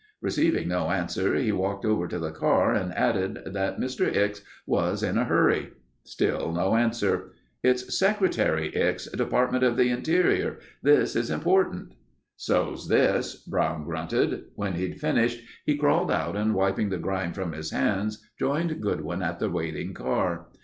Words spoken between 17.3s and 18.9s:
from his hands, joined